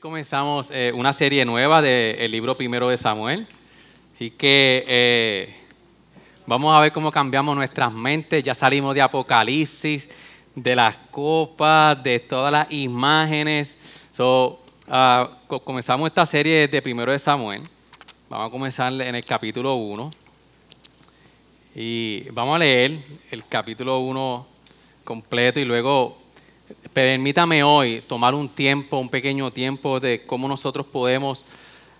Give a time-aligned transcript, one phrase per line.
[0.00, 3.46] Comenzamos eh, una serie nueva del libro primero de Samuel.
[4.18, 5.54] Y que eh,
[6.46, 8.42] vamos a ver cómo cambiamos nuestras mentes.
[8.42, 10.08] Ya salimos de Apocalipsis,
[10.54, 13.76] de las copas, de todas las imágenes.
[14.12, 17.62] So, ah, co- comenzamos esta serie de primero de Samuel.
[18.28, 20.10] Vamos a comenzar en el capítulo 1.
[21.74, 22.98] Y vamos a leer
[23.30, 24.46] el capítulo 1
[25.04, 26.18] completo y luego
[26.92, 31.44] permítame hoy tomar un tiempo, un pequeño tiempo de cómo nosotros podemos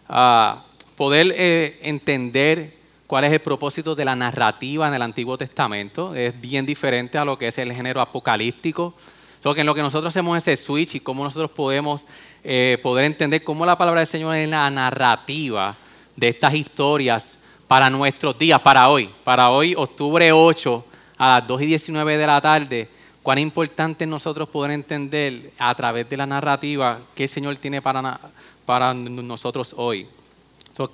[0.08, 0.64] ah,
[0.96, 2.74] poder eh, entender
[3.06, 6.14] cuál es el propósito de la narrativa en el Antiguo Testamento.
[6.14, 8.94] Es bien diferente a lo que es el género apocalíptico.
[9.42, 12.06] So que en lo que nosotros hacemos ese switch y cómo nosotros podemos
[12.44, 15.74] eh, poder entender cómo la palabra del Señor es la narrativa
[16.14, 20.84] de estas historias para nuestros días, para hoy, para hoy, octubre 8,
[21.16, 22.88] a las 2 y 19 de la tarde,
[23.22, 27.82] cuán importante es nosotros poder entender a través de la narrativa que el Señor tiene
[27.82, 28.18] para,
[28.64, 30.06] para nosotros hoy.
[30.72, 30.90] So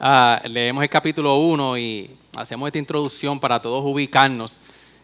[0.00, 4.56] ah, leemos el capítulo 1 y hacemos esta introducción para todos ubicarnos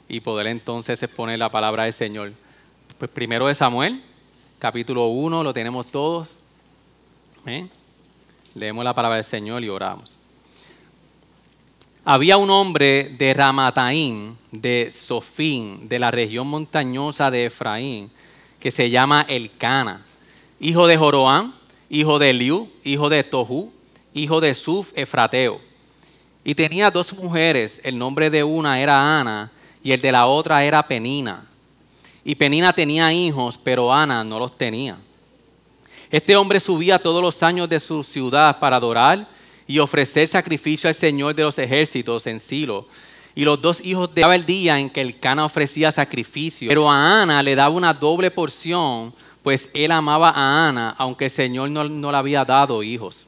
[0.08, 2.32] y poder entonces exponer la palabra del Señor.
[2.98, 4.02] Pues primero de Samuel,
[4.58, 6.36] capítulo 1, lo tenemos todos.
[8.54, 10.16] Leemos la palabra del Señor y oramos.
[12.04, 18.10] Había un hombre de Ramataín, de Sofín, de la región montañosa de Efraín,
[18.58, 20.04] que se llama Elcana,
[20.58, 21.54] hijo de Joroán,
[21.88, 23.72] hijo de Eliú, hijo de Tohu,
[24.14, 25.60] hijo de Suf Efrateo.
[26.42, 29.52] Y tenía dos mujeres, el nombre de una era Ana
[29.84, 31.46] y el de la otra era Penina.
[32.24, 34.98] Y Penina tenía hijos, pero Ana no los tenía.
[36.10, 39.28] Este hombre subía todos los años de su ciudad para adorar
[39.72, 42.86] y ofrecer sacrificio al Señor de los ejércitos en Silo.
[43.34, 46.68] Y los dos hijos de el día en que el Cana ofrecía sacrificio.
[46.68, 51.30] Pero a Ana le daba una doble porción, pues él amaba a Ana, aunque el
[51.30, 53.24] Señor no, no le había dado hijos.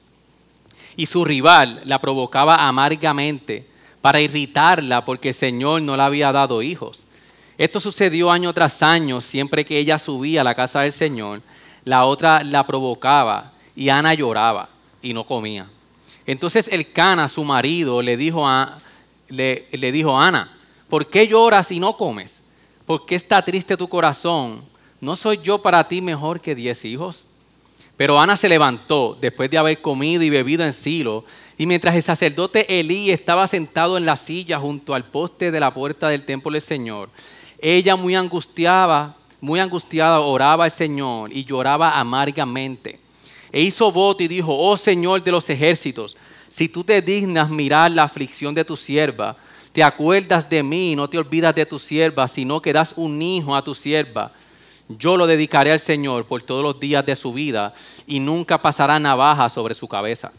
[0.97, 3.67] Y su rival la provocaba amargamente
[4.03, 7.05] para irritarla porque el Señor no le había dado hijos.
[7.57, 11.41] Esto sucedió año tras año, siempre que ella subía a la casa del Señor,
[11.87, 14.69] la otra la provocaba y Ana lloraba
[15.01, 15.71] y no comía.
[16.27, 18.79] Entonces el Cana, su marido, le dijo a,
[19.29, 20.57] le, le dijo Ana,
[20.89, 22.43] ¿por qué lloras y no comes?
[22.87, 24.63] ¿Por qué está triste tu corazón?
[25.01, 27.27] ¿No soy yo para ti mejor que diez hijos?
[27.97, 31.25] Pero Ana se levantó después de haber comido y bebido en Silo,
[31.57, 35.73] y mientras el sacerdote Elí estaba sentado en la silla junto al poste de la
[35.73, 37.09] puerta del templo del Señor,
[37.61, 43.04] ella muy angustiada, muy angustiada oraba al Señor y lloraba amargamente.
[43.55, 46.17] E hizo voto y dijo, oh Señor de los ejércitos,
[46.49, 49.37] si tú te dignas mirar la aflicción de tu sierva,
[49.73, 53.55] te acuerdas de mí no te olvidas de tu sierva, sino que das un hijo
[53.55, 54.33] a tu sierva.
[54.89, 57.73] Yo lo dedicaré al Señor por todos los días de su vida
[58.09, 60.33] y nunca pasará navaja sobre su cabeza.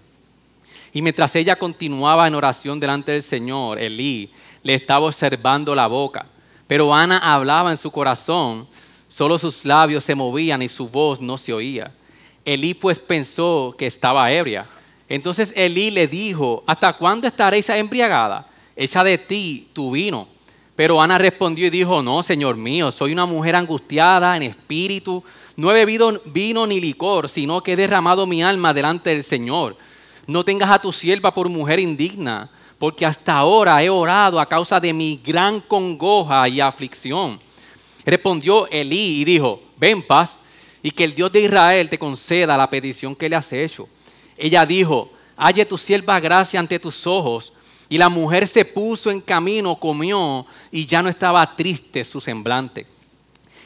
[0.91, 4.29] Y mientras ella continuaba en oración delante del Señor, Elí
[4.61, 6.25] le estaba observando la boca.
[6.67, 8.67] Pero Ana hablaba en su corazón,
[9.07, 11.93] solo sus labios se movían y su voz no se oía.
[12.45, 14.67] Elí pues pensó que estaba ebria.
[15.09, 18.47] Entonces Elí le dijo, ¿hasta cuándo estaréis embriagada?
[18.75, 20.27] Echa de ti tu vino.
[20.75, 25.23] Pero Ana respondió y dijo, no, Señor mío, soy una mujer angustiada en espíritu.
[25.55, 29.77] No he bebido vino ni licor, sino que he derramado mi alma delante del Señor.
[30.27, 34.79] No tengas a tu sierva por mujer indigna, porque hasta ahora he orado a causa
[34.79, 37.39] de mi gran congoja y aflicción.
[38.05, 40.41] Respondió Elí y dijo, ven paz,
[40.85, 43.89] y que el Dios de Israel te conceda la petición que le has hecho.
[44.37, 47.53] Ella dijo, halle tu sierva gracia ante tus ojos.
[47.89, 52.85] Y la mujer se puso en camino, comió, y ya no estaba triste su semblante.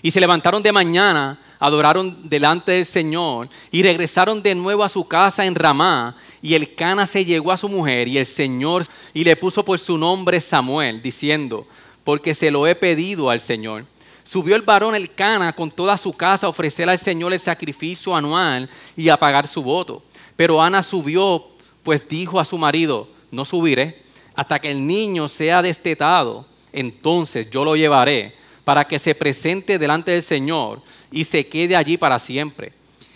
[0.01, 5.05] Y se levantaron de mañana, adoraron delante del Señor y regresaron de nuevo a su
[5.05, 6.15] casa en Ramá.
[6.41, 9.77] Y el Cana se llegó a su mujer y el Señor y le puso por
[9.77, 11.67] su nombre Samuel, diciendo,
[12.05, 13.83] porque se lo he pedido al Señor.
[14.29, 18.15] Subió el varón el Cana con toda su casa a ofrecer al Señor el sacrificio
[18.15, 20.03] anual y a pagar su voto.
[20.35, 21.47] Pero Ana subió,
[21.81, 24.03] pues dijo a su marido, no subiré
[24.35, 30.11] hasta que el niño sea destetado, entonces yo lo llevaré para que se presente delante
[30.11, 32.71] del Señor y se quede allí para siempre.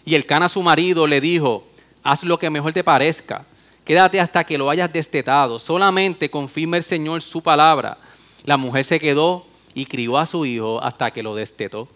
[0.06, 1.64] Y el Cana, su marido, le dijo,
[2.02, 3.46] haz lo que mejor te parezca.
[3.86, 5.60] Quédate hasta que lo hayas destetado.
[5.60, 8.00] Solamente confirma el Señor su palabra.
[8.46, 11.88] La mujer se quedó y crió a su hijo hasta que lo destetó.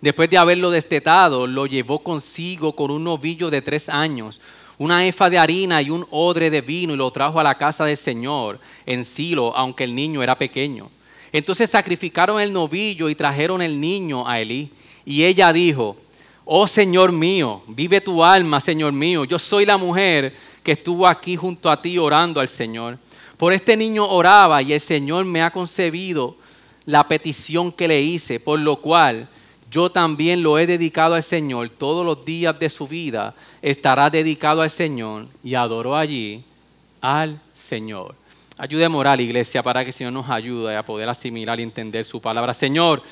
[0.00, 4.40] Después de haberlo destetado, lo llevó consigo con un novillo de tres años,
[4.76, 7.84] una efa de harina y un odre de vino y lo trajo a la casa
[7.84, 10.90] del Señor en Silo, aunque el niño era pequeño.
[11.32, 14.70] Entonces sacrificaron el novillo y trajeron el niño a Elí.
[15.04, 15.96] Y ella dijo,
[16.44, 21.36] oh Señor mío, vive tu alma, Señor mío, yo soy la mujer que estuvo aquí
[21.36, 22.98] junto a ti orando al Señor.
[23.36, 26.36] Por este niño oraba y el Señor me ha concebido
[26.86, 29.28] la petición que le hice, por lo cual
[29.70, 31.70] yo también lo he dedicado al Señor.
[31.70, 36.44] Todos los días de su vida estará dedicado al Señor y adoró allí
[37.00, 38.14] al Señor.
[38.56, 42.04] Ayúdeme a la iglesia, para que el Señor nos ayude a poder asimilar y entender
[42.04, 42.54] su palabra.
[42.54, 43.02] Señor,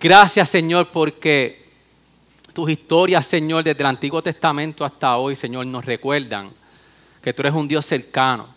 [0.00, 1.66] gracias, Señor, porque
[2.54, 6.50] tus historias, Señor, desde el Antiguo Testamento hasta hoy, Señor, nos recuerdan
[7.20, 8.48] que tú eres un Dios cercano,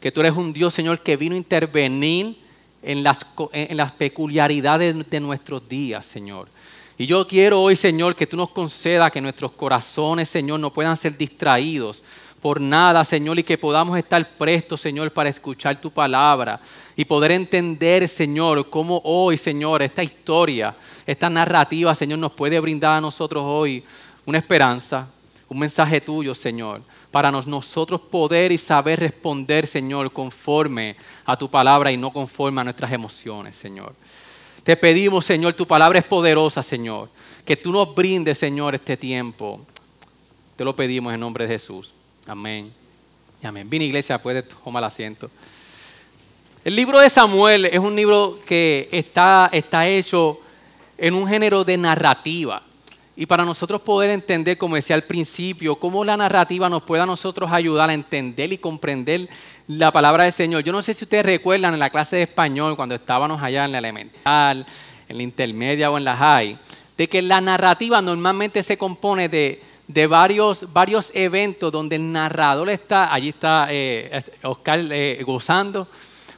[0.00, 2.43] que tú eres un Dios, Señor, que vino a intervenir
[2.84, 6.48] en las, en las peculiaridades de nuestros días, Señor.
[6.96, 10.96] Y yo quiero hoy, Señor, que tú nos concedas que nuestros corazones, Señor, no puedan
[10.96, 12.04] ser distraídos
[12.40, 16.60] por nada, Señor, y que podamos estar prestos, Señor, para escuchar tu palabra
[16.94, 20.76] y poder entender, Señor, cómo hoy, Señor, esta historia,
[21.06, 23.82] esta narrativa, Señor, nos puede brindar a nosotros hoy
[24.26, 25.08] una esperanza,
[25.48, 31.92] un mensaje tuyo, Señor, para nosotros poder y saber responder, Señor, conforme a tu palabra
[31.92, 33.94] y no conforme a nuestras emociones, Señor.
[34.62, 37.10] Te pedimos, Señor, tu palabra es poderosa, Señor,
[37.44, 39.60] que tú nos brindes, Señor, este tiempo.
[40.56, 41.92] Te lo pedimos en nombre de Jesús.
[42.26, 42.72] Amén.
[43.42, 43.68] Amén.
[43.68, 45.30] Bien, iglesia, puede tomar asiento.
[46.64, 50.40] El libro de Samuel es un libro que está, está hecho
[50.96, 52.62] en un género de narrativa.
[53.16, 57.06] Y para nosotros poder entender, como decía al principio, cómo la narrativa nos puede a
[57.06, 59.28] nosotros ayudar a entender y comprender
[59.68, 60.64] la palabra del Señor.
[60.64, 63.72] Yo no sé si ustedes recuerdan en la clase de español, cuando estábamos allá en
[63.72, 64.66] la elemental,
[65.08, 66.58] en la intermedia o en la high,
[66.96, 69.60] de que la narrativa normalmente se compone de,
[70.08, 75.86] varios, varios eventos donde el narrador está, allí está eh, Oscar eh, gozando,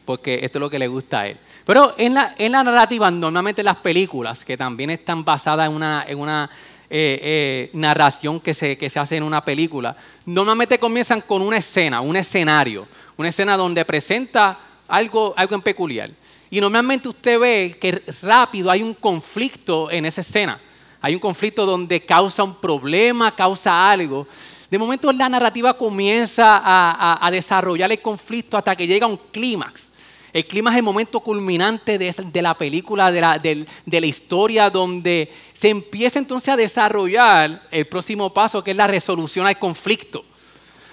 [0.05, 1.39] porque esto es lo que le gusta a él.
[1.67, 6.05] Pero en la, en la narrativa, normalmente las películas, que también están basadas en una,
[6.07, 6.49] en una
[6.89, 9.97] eh, eh, narración que se, que se hace en una película,
[10.27, 12.87] normalmente comienzan con una escena, un escenario,
[13.17, 16.11] una escena donde presenta algo, algo en peculiar.
[16.51, 20.61] Y normalmente usted ve que rápido hay un conflicto en esa escena.
[21.01, 24.29] Hay un conflicto donde causa un problema, causa algo.
[24.71, 29.19] De momento la narrativa comienza a, a desarrollar el conflicto hasta que llega a un
[29.33, 29.96] clímax.
[30.37, 33.67] El clima es el momento culminante de, la película, de
[34.01, 39.47] la, historia, donde se empieza entonces a desarrollar el próximo paso, que es la resolución
[39.47, 40.27] al conflicto,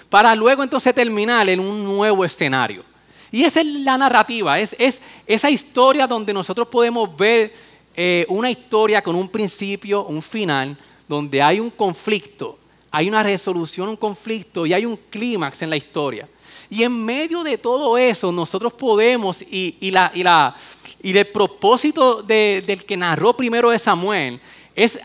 [0.08, 2.84] para luego entonces terminar en un nuevo escenario.
[3.30, 7.52] Y esa es la narrativa, es, es esa historia donde nosotros podemos ver
[7.94, 10.74] eh, una historia con un principio, un final,
[11.06, 12.58] donde hay un conflicto,
[12.90, 16.26] hay una resolución, un conflicto y hay un clímax en la historia.
[16.74, 20.52] Y en medio de todo eso, nosotros podemos, y, y, la, y, la,
[21.00, 24.40] y el propósito del que narró primero de Samuel,
[24.74, 24.98] es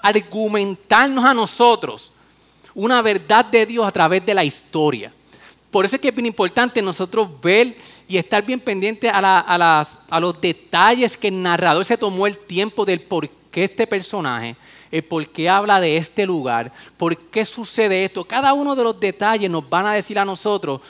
[0.00, 2.12] argumentarnos a nosotros
[2.74, 5.12] una verdad de Dios a través de la historia.
[5.70, 7.76] Por eso es que es bien importante nosotros ver
[8.08, 9.20] y estar bien pendiente a,
[9.58, 13.86] las, a los detalles que el narrador se tomó el tiempo del por qué este
[13.86, 14.56] personaje
[14.92, 18.24] el por qué habla de este lugar, por qué sucede esto.
[18.24, 20.82] Cada uno de los detalles nos van a decir a nosotros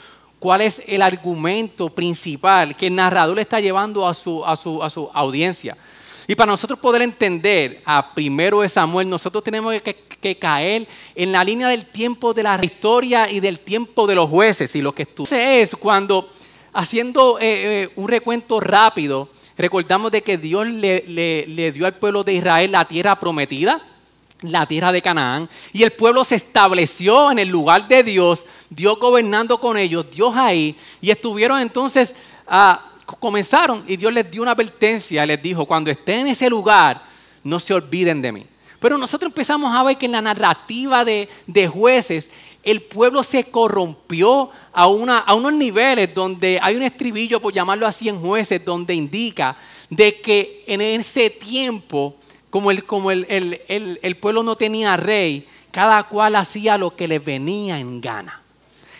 [0.43, 4.83] cuál es el argumento principal que el narrador le está llevando a su, a su,
[4.83, 5.77] a su audiencia.
[6.27, 10.85] Y para nosotros poder entender a primero de Samuel, nosotros tenemos que, caer
[11.15, 14.75] en la línea del tiempo de la historia y del tiempo de los jueces.
[14.75, 16.29] Y lo que sucede es cuando,
[16.73, 21.05] haciendo eh, eh, un recuento rápido, recordamos de que Dios le,
[21.47, 23.81] le dio al pueblo de Israel la tierra prometida
[24.43, 28.99] la tierra de Canaán y el pueblo se estableció en el lugar de Dios, Dios
[28.99, 32.15] gobernando con ellos, Dios ahí, y estuvieron entonces,
[32.47, 37.03] ah, comenzaron y Dios les dio una advertencia, les dijo, cuando estén en ese lugar,
[37.43, 38.45] no se olviden de mí.
[38.79, 41.27] Pero nosotros empezamos a ver que en la narrativa de,
[41.71, 42.29] jueces,
[42.63, 47.87] el pueblo se corrompió a, una, a unos niveles donde hay un estribillo, por llamarlo
[47.87, 49.55] así, en jueces, donde indica
[49.89, 52.15] de que en ese tiempo
[52.53, 53.25] como, el, como el,
[53.67, 58.43] el, pueblo no tenía rey, cada cual hacía lo que le venía en gana.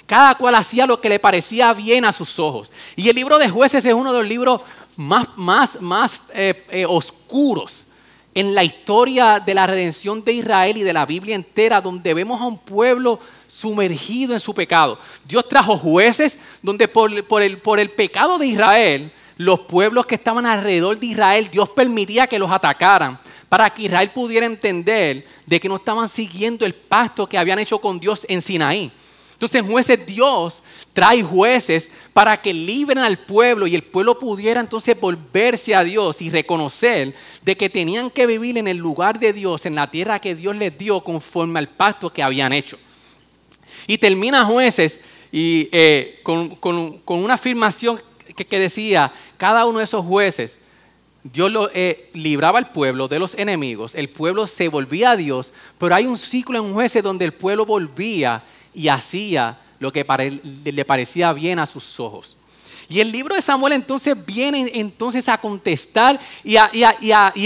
[0.07, 2.71] Cada cual hacía lo que le parecía bien a sus ojos.
[2.95, 4.63] Y el libro de jueces es uno de los libros
[4.97, 7.85] más, más, más eh, eh, oscuros
[8.33, 12.41] en la historia de la redención de Israel y de la Biblia entera, donde vemos
[12.41, 14.97] a un pueblo sumergido en su pecado.
[15.25, 20.15] Dios trajo jueces donde por, por, el, por el pecado de Israel, los pueblos que
[20.15, 23.19] estaban alrededor de Israel, Dios permitía que los atacaran
[23.53, 27.77] para que Israel pudiera entender de que no estaban siguiendo el pacto que habían hecho
[27.77, 28.91] con Dios en Sinaí.
[29.33, 34.99] Entonces, jueces, Dios trae jueces para que libren al pueblo y el pueblo pudiera entonces
[34.99, 39.67] volverse a Dios y reconocer de que tenían que vivir en el lugar de Dios,
[39.67, 42.79] en la tierra que Dios les dio conforme al pacto que habían hecho.
[43.85, 44.99] Y termina jueces
[45.31, 46.57] y, eh, con,
[47.05, 48.01] una afirmación
[48.35, 50.57] que decía, cada uno de esos jueces
[51.23, 55.53] Dios lo, eh, libraba al pueblo de los enemigos, el pueblo se volvía a Dios,
[55.77, 60.05] pero hay un ciclo en jueces donde el pueblo volvía y hacía lo que
[60.65, 62.35] le parecía bien a sus ojos.
[62.89, 66.57] Y el libro de Samuel entonces viene entonces a contestar y,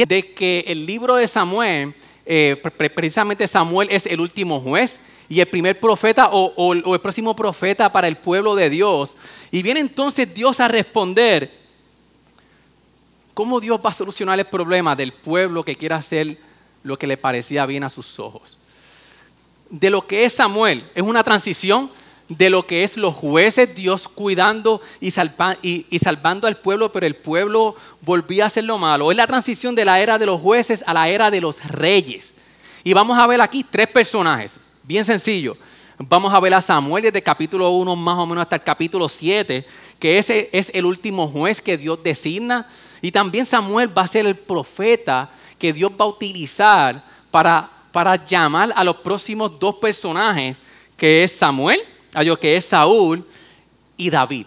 [0.06, 1.94] de que el libro de Samuel,
[2.26, 2.60] eh,
[2.96, 8.08] precisamente Samuel es el último juez y el primer profeta o el próximo profeta para
[8.08, 9.16] el pueblo de Dios.
[9.52, 11.67] Y viene entonces Dios a responder
[13.38, 16.40] ¿Cómo Dios va a solucionar el problema del pueblo que quiere hacer
[16.82, 18.58] lo que le parecía bien a sus ojos?
[19.70, 21.92] De lo que es Samuel, es una transición
[22.30, 27.76] de lo que es los jueces, Dios cuidando y, salvando al pueblo, pero el pueblo
[28.02, 29.12] volvía a hacer lo malo.
[29.12, 32.34] Es la transición de la era de los jueces a la era de los reyes.
[32.84, 35.56] Y vamos a ver aquí tres personajes, bien sencillo.
[36.00, 39.10] Vamos a ver a Samuel desde el capítulo 1 más o menos hasta el capítulo
[39.10, 39.66] 7,
[39.98, 42.68] que ese es el último juez que Dios designa.
[43.02, 48.16] Y también Samuel va a ser el profeta que Dios va a utilizar para, para
[48.28, 50.62] llamar a los próximos dos personajes,
[50.96, 51.82] que es Samuel,
[52.40, 53.26] que es Saúl
[53.98, 54.46] y David.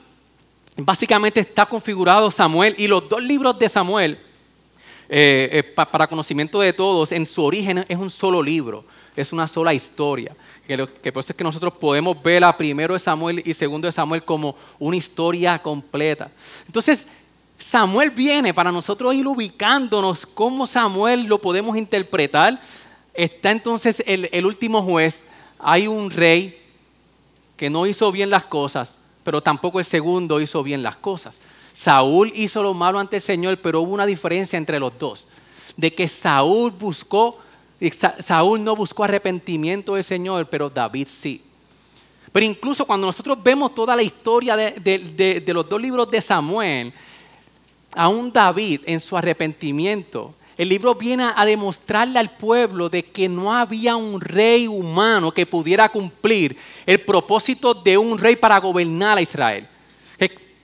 [0.77, 4.19] Básicamente está configurado Samuel y los dos libros de Samuel,
[5.13, 8.85] eh, eh, para conocimiento de todos, en su origen es un solo libro,
[9.17, 10.37] es una sola historia
[10.67, 13.93] que, por eso es que nosotros podemos ver a primero de Samuel y segundo de
[13.93, 16.31] Samuel como una historia completa.
[16.67, 17.09] Entonces,
[17.59, 22.61] Samuel viene para nosotros ir ubicándonos cómo Samuel lo podemos interpretar.
[23.13, 25.25] Está entonces el último juez,
[25.59, 26.57] hay un rey
[27.57, 31.39] que no hizo bien las cosas, pero tampoco el segundo hizo bien las cosas.
[31.81, 35.27] Saúl hizo lo malo ante el Señor, pero hubo una diferencia entre los dos,
[35.79, 37.39] de que Saúl buscó
[38.19, 41.41] Saúl no buscó arrepentimiento del Señor, pero David sí.
[42.31, 46.93] Pero incluso cuando nosotros vemos toda la historia de, los dos libros de Samuel,
[47.97, 53.55] aún David en su arrepentimiento, el libro viene a demostrarle al pueblo de que no
[53.55, 59.23] había un rey humano que pudiera cumplir el propósito de un rey para gobernar a
[59.23, 59.70] Israel.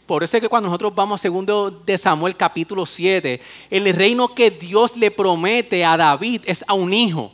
[0.07, 4.33] Por eso es que cuando nosotros vamos a segundo de Samuel capítulo 7, el reino
[4.33, 7.33] que Dios le promete a David es a un hijo.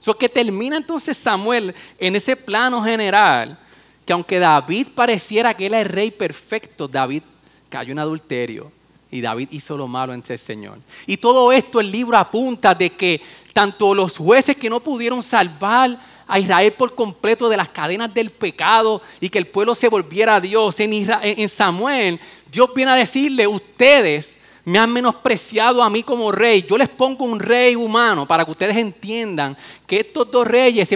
[0.00, 3.56] Eso que termina entonces Samuel en ese plano general,
[4.04, 7.22] que aunque David pareciera que es el rey perfecto, David
[7.68, 8.72] cayó en adulterio
[9.10, 10.80] y David hizo lo malo ante el Señor.
[11.06, 13.20] Y todo esto el libro apunta de que
[13.52, 18.30] tanto los jueces que no pudieron salvar a Israel por completo de las cadenas del
[18.30, 20.78] pecado y que el pueblo se volviera a Dios.
[20.80, 22.18] En, Samuel,
[22.50, 26.64] Dios viene a decirle, ustedes me han menospreciado a mí como rey.
[26.68, 30.88] Yo les pongo un rey humano para que ustedes entiendan que estos dos reyes.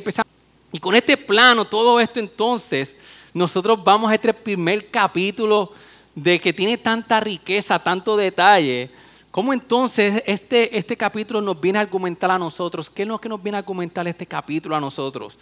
[0.73, 2.97] Y con este plano, todo esto entonces,
[3.35, 5.73] nosotros vamos a este primer capítulo
[6.15, 8.91] de que tiene tanta riqueza, tanto detalle
[9.39, 12.91] ¿Cómo entonces este, este capítulo nos viene a argumentar a nosotros?
[12.91, 15.39] ¿Qué es lo que nos viene a argumentar este capítulo a nosotros?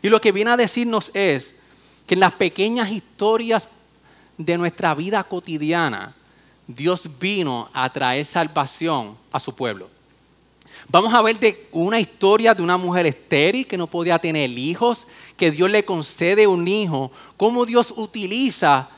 [0.00, 1.56] Y lo que viene a decirnos es
[2.06, 3.68] que en las pequeñas historias
[4.38, 6.14] de nuestra vida cotidiana,
[6.68, 9.90] Dios vino a traer salvación a su pueblo.
[10.88, 15.04] Vamos a ver de una historia de una mujer estéril que no podía tener hijos,
[15.36, 18.88] que Dios le concede un hijo, cómo Dios utiliza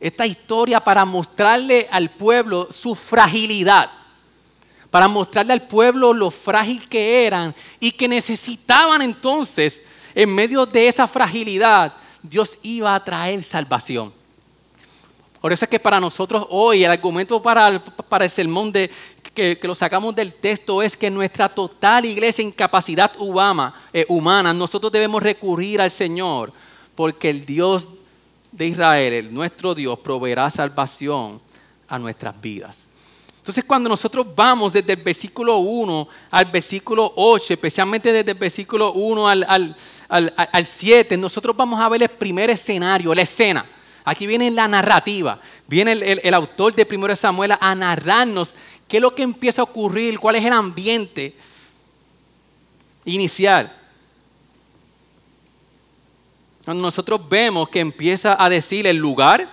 [0.00, 3.90] esta historia para mostrarle al pueblo su fragilidad,
[4.90, 9.84] para mostrarle al pueblo lo frágil que eran y que necesitaban entonces,
[10.14, 14.12] en medio de esa fragilidad, Dios iba a traer salvación.
[15.40, 18.90] Por eso es que para nosotros hoy el argumento para el, para el sermón de,
[19.36, 24.90] que, lo sacamos del texto es que nuestra total iglesia incapacidad humana, eh, humana, nosotros
[24.90, 26.52] debemos recurrir al Señor,
[26.94, 27.86] porque el Dios
[28.56, 31.40] de Israel, nuestro Dios, proveerá salvación
[31.88, 32.88] a nuestras vidas.
[33.38, 38.92] Entonces cuando nosotros vamos desde el versículo 1 al versículo 8, especialmente desde el versículo
[38.92, 39.76] 1 al,
[40.64, 43.64] 7, nosotros vamos a ver el primer escenario, la escena.
[44.04, 48.54] Aquí viene la narrativa, viene el, autor de Primero Samuel a narrarnos
[48.88, 50.18] ¿Qué es lo que empieza a ocurrir?
[50.18, 51.34] ¿Cuál es el ambiente
[53.04, 53.74] inicial?
[56.66, 59.48] Cuando nosotros vemos que empieza a decir el lugar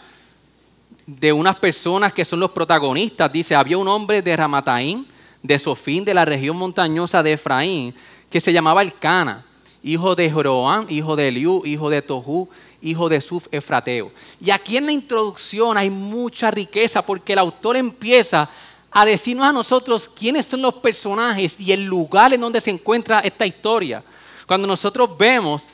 [1.06, 5.06] de unas personas que son los protagonistas, dice, había un hombre de Ramataín,
[5.44, 7.94] de Sofín, de la región montañosa de Efraín,
[8.32, 9.46] que se llamaba Elcana,
[9.84, 12.50] hijo de Joroán, hijo de Eliú, hijo de Tohu,
[12.82, 14.12] hijo de Suf Efrateo.
[14.42, 18.50] Y aquí en la introducción hay mucha riqueza porque el autor empieza
[18.90, 23.20] a decirnos a nosotros quiénes son los personajes y el lugar en donde se encuentra
[23.20, 24.04] esta historia.
[24.48, 25.68] Cuando nosotros vemos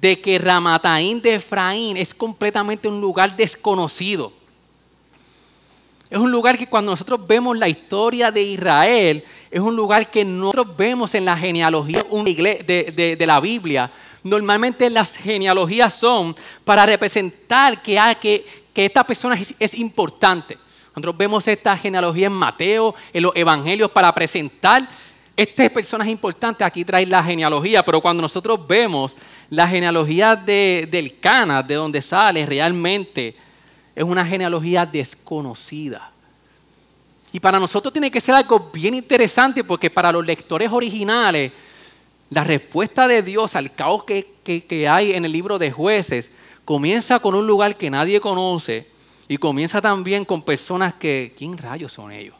[0.00, 4.32] de que Ramataín de Efraín es completamente un lugar desconocido.
[6.08, 10.24] Es un lugar que cuando nosotros vemos la historia de Israel, es un lugar que
[10.24, 13.90] nosotros vemos en la genealogía de, la Biblia.
[14.22, 20.58] Normalmente las genealogías son para representar que, que, esta persona es, importante.
[20.94, 24.88] Nosotros vemos esta genealogía en Mateo, en los evangelios, para presentar
[25.36, 26.64] esta persona es importante.
[26.64, 29.16] Aquí trae la genealogía, pero cuando nosotros vemos
[29.50, 33.36] la genealogía de, del Cana, de donde sale, realmente
[33.94, 36.10] es una genealogía desconocida.
[37.32, 41.52] Y para nosotros tiene que ser algo bien interesante porque para los lectores originales,
[42.30, 46.32] la respuesta de Dios al caos que, hay en el libro de jueces
[46.64, 48.88] comienza con un lugar que nadie conoce
[49.28, 52.35] y comienza también con personas que, ¿quién rayos son ellos?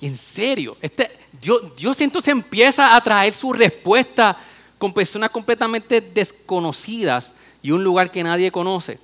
[0.00, 4.38] En serio, este, Dios, Dios entonces empieza a traer su respuesta
[4.78, 8.98] con personas completamente desconocidas y un lugar que nadie conoce.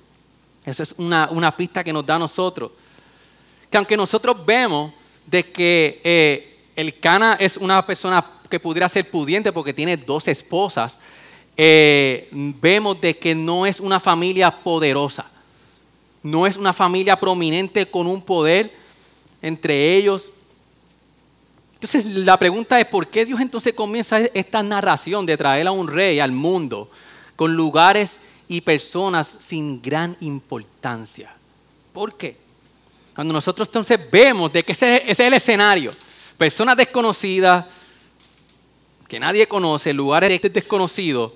[0.65, 2.71] Esa es una, pista que nos da a nosotros.
[3.69, 4.93] Que aunque nosotros vemos
[5.25, 10.27] de que eh, el Cana es una persona que pudiera ser pudiente porque tiene dos
[10.27, 10.99] esposas,
[11.57, 15.29] eh, vemos de que no es una familia poderosa,
[16.23, 18.71] no es una familia prominente con un poder
[19.41, 20.31] entre ellos.
[21.85, 25.87] Entonces la pregunta es, ¿por qué Dios entonces comienza esta narración de traer a un
[25.87, 26.89] rey al mundo
[27.35, 31.31] con lugares y personas sin gran importancia.
[31.93, 32.37] ¿Por qué?
[33.13, 35.91] Cuando nosotros entonces vemos de que ese, es el escenario,
[36.37, 37.65] personas desconocidas,
[39.07, 41.33] que nadie conoce, lugares desconocidos,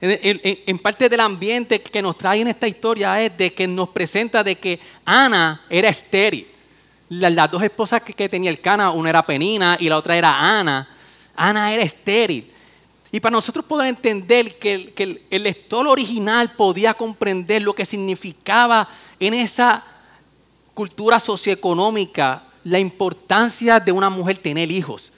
[0.00, 3.90] en, en, parte del ambiente que nos trae en esta historia es de que nos
[3.90, 6.46] presenta de que Ana era estéril.
[7.10, 10.58] Las, dos esposas que, que, tenía el Cana, una era Penina y la otra era
[10.58, 10.88] Ana.
[11.36, 12.50] Ana era estéril.
[13.12, 14.94] Y para nosotros poder entender que,
[15.30, 19.82] el, lector original podía comprender lo que significaba en esa
[20.74, 25.12] cultura socioeconómica la importancia de una mujer tener hijos.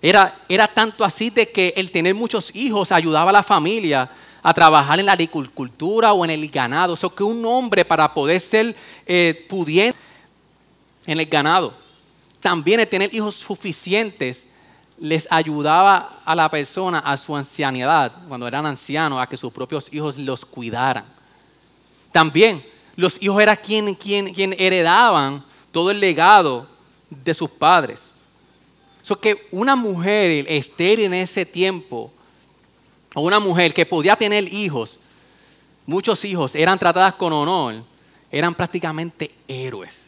[0.00, 4.10] Era, era tanto así de que el tener muchos hijos ayudaba a la familia
[4.42, 6.92] a trabajar en la agricultura o en el ganado.
[6.92, 9.46] O sea, que un hombre para poder ser eh,
[11.06, 11.74] en el ganado,
[12.40, 14.48] también el tener hijos suficientes
[14.98, 19.92] les ayudaba a la persona a su ancianidad, cuando eran ancianos, a que sus propios
[19.92, 21.04] hijos los cuidaran.
[22.12, 26.68] También los hijos eran quien, heredaban todo el legado
[27.10, 28.10] de sus padres.
[29.00, 32.12] So que una mujer estéril en ese tiempo,
[33.14, 34.98] o una mujer que podía tener hijos,
[35.86, 37.82] muchos hijos, eran tratadas con honor,
[38.30, 40.01] eran prácticamente héroes.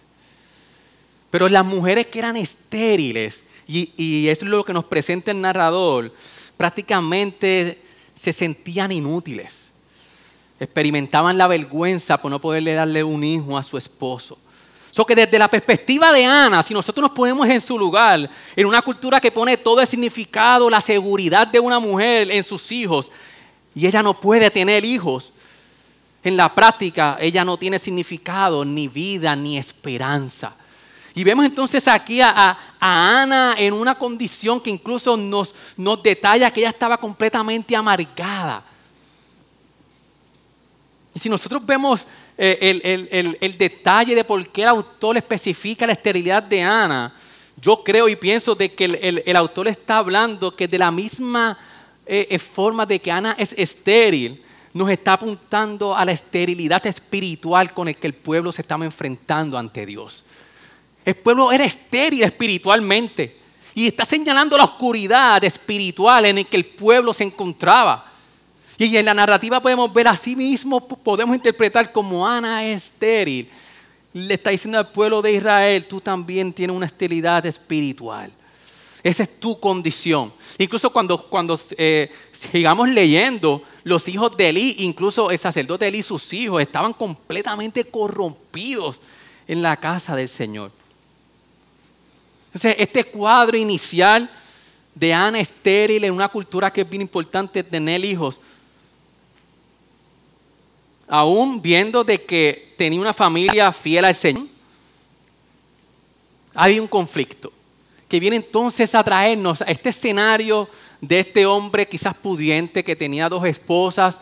[1.35, 6.15] Pero las mujeres que eran estériles, y, eso es lo que nos presenta el narrador,
[6.57, 7.83] prácticamente
[8.15, 9.69] se sentían inútiles.
[10.61, 14.39] Experimentaban la vergüenza por no poderle darle un hijo a su esposo.
[14.93, 18.67] So que desde la perspectiva de Ana, si nosotros nos ponemos en su lugar, en
[18.67, 23.11] una cultura que pone todo el significado, la seguridad de una mujer en sus hijos,
[23.75, 25.33] y ella no puede tener hijos,
[26.23, 30.59] en la práctica ella no tiene significado, ni vida, ni esperanza.
[31.15, 35.55] Y vemos entonces aquí a, Ana en una condición que incluso nos,
[36.03, 38.65] detalla que ella estaba completamente amargada.
[41.15, 42.05] Y si nosotros vemos
[42.37, 47.15] eh, el, detalle de por qué el autor especifica la esterilidad de Ana,
[47.57, 48.85] yo creo y pienso de que
[49.25, 51.57] el, autor está hablando que de la misma
[52.05, 57.73] eh, eh, forma de que Ana es estéril, nos está apuntando a la esterilidad espiritual
[57.73, 60.25] con el que el pueblo se estaba enfrentando ante Dios.
[61.05, 63.39] El pueblo era estéril espiritualmente.
[63.75, 68.13] Y está señalando la oscuridad espiritual en la que el pueblo se encontraba.
[68.79, 73.49] Y en la narrativa podemos ver así mismo, podemos interpretar como Ana es estéril.
[74.13, 78.31] Le está diciendo al pueblo de Israel, tú también tienes una esterilidad espiritual.
[79.03, 80.33] Esa es tu condición.
[80.57, 86.03] Incluso cuando, cuando eh, sigamos leyendo, los hijos de Eli, incluso el sacerdote Eli y
[86.03, 89.01] sus hijos, estaban completamente corrompidos
[89.47, 90.73] en la casa del Señor.
[92.55, 94.31] Entonces, este cuadro inicial
[94.95, 98.41] de Ana estéril en una cultura que es bien importante tener hijos,
[101.09, 104.47] aún viendo de que tenía una familia fiel al Señor,
[106.55, 107.53] hay un conflicto
[108.09, 110.69] que viene entonces a traernos a este escenario
[111.01, 114.21] de este hombre quizás pudiente que tenía dos esposas,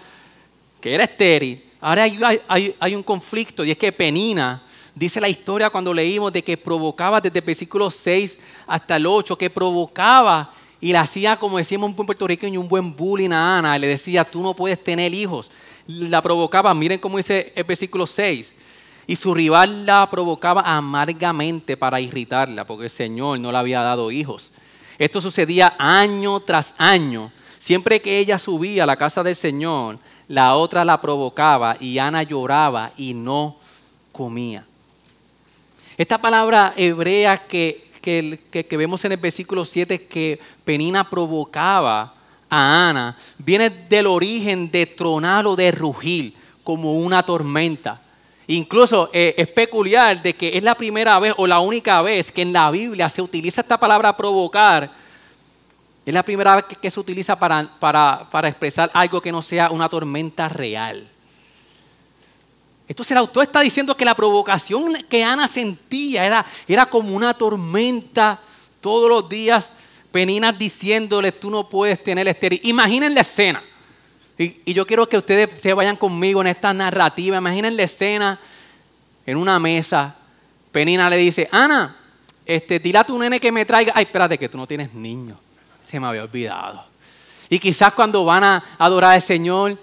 [0.80, 1.62] que era estéril.
[1.78, 4.62] Ahora hay, un conflicto y es que Penina,
[4.94, 9.36] dice la historia cuando leímos de que provocaba desde el versículo 6 hasta el 8,
[9.36, 13.78] que provocaba y le hacía, como decíamos un buen puertorriqueño, un buen bullying a Ana.
[13.78, 15.50] Le decía, tú no puedes tener hijos.
[15.86, 18.54] La provocaba, miren cómo dice el versículo 6
[19.06, 24.10] y su rival la provocaba amargamente para irritarla, porque el Señor no le había dado
[24.10, 24.52] hijos.
[24.98, 27.32] Esto sucedía año tras año.
[27.58, 32.22] Siempre que ella subía a la casa del Señor, la otra la provocaba y Ana
[32.22, 33.56] lloraba y no
[34.12, 34.66] comía.
[36.02, 42.12] Esta palabra hebrea que, que, vemos en el versículo 7 que Penina provocaba
[42.50, 46.34] a Ana, viene del origen de tronar o de rugir,
[46.64, 48.00] como una tormenta.
[48.48, 52.42] Incluso eh, es peculiar de que es la primera vez o la única vez que
[52.42, 54.90] en la Biblia se utiliza esta palabra provocar.
[56.04, 59.88] Es la primera vez que, se utiliza para, para, expresar algo que no sea una
[59.88, 61.11] tormenta real.
[62.88, 67.34] Entonces el autor está diciendo que la provocación que Ana sentía era, era como una
[67.34, 68.40] tormenta
[68.80, 69.74] todos los días.
[70.10, 72.60] Peninas diciéndole, tú no puedes tener estéril.
[72.64, 73.62] Imaginen la escena.
[74.36, 77.38] Y, yo quiero que ustedes se vayan conmigo en esta narrativa.
[77.38, 78.40] Imaginen la escena
[79.24, 80.16] en una mesa.
[80.70, 81.96] Penina le dice, Ana,
[82.44, 83.92] este, dile a tu nene que me traiga.
[83.94, 85.38] Ay, espérate, que tú no tienes niño.
[85.86, 86.84] Se me había olvidado.
[87.48, 89.78] Y quizás cuando van a adorar al Señor,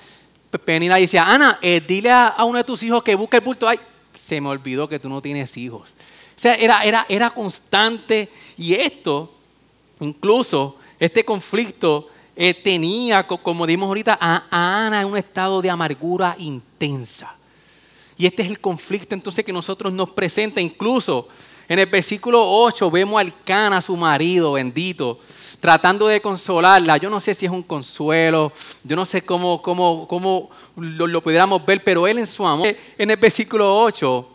[0.58, 3.68] Penina dice, Ana, eh, dile a, uno de tus hijos que busque el bulto.
[3.68, 3.80] Ay,
[4.14, 5.92] se me olvidó que tú no tienes hijos.
[5.92, 8.30] O sea, era, era, era constante.
[8.58, 9.32] Y esto,
[10.00, 16.36] incluso, este conflicto eh, tenía, como dimos ahorita, a, Ana en un estado de amargura
[16.40, 17.36] intensa.
[18.18, 20.60] Y este es el conflicto entonces que nosotros nos presenta.
[20.60, 21.28] Incluso
[21.70, 25.20] en el versículo 8 vemos al Cana, su marido bendito,
[25.62, 26.98] tratando de consolarla.
[26.98, 28.52] Yo no sé si es un consuelo,
[28.84, 32.76] yo no sé cómo, cómo, cómo lo, lo pudiéramos ver, pero él en su amor,
[32.98, 34.28] en el versículo 8,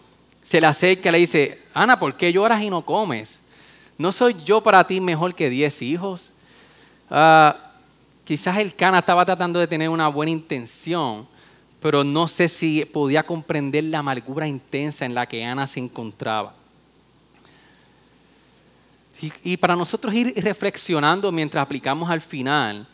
[0.42, 3.40] se le acerca y le dice, Ana, ¿por qué lloras y no comes?
[3.98, 6.30] ¿No soy yo para ti mejor que diez hijos?
[7.10, 7.64] Ah,
[8.24, 11.28] Quizás el Cana estaba tratando de tener una buena intención,
[11.78, 16.54] pero no sé si podía comprender la amargura intensa en la que Ana se encontraba.
[19.42, 22.86] Y, para nosotros ir reflexionando mientras aplicamos al final,